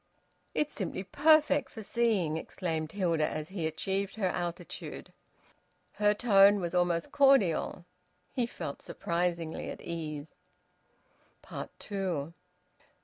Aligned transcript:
"It's 0.55 0.73
simply 0.73 1.03
perfect 1.03 1.69
for 1.69 1.83
seeing," 1.83 2.35
exclaimed 2.35 2.93
Hilda, 2.93 3.27
as 3.29 3.49
he 3.49 3.67
achieved 3.67 4.15
her 4.15 4.25
altitude. 4.29 5.13
Her 5.93 6.15
tone 6.15 6.59
was 6.59 6.73
almost 6.73 7.11
cordial. 7.11 7.85
He 8.33 8.47
felt 8.47 8.81
surprisingly 8.81 9.69
at 9.69 9.79
ease. 9.79 10.33
TWO. 11.77 12.33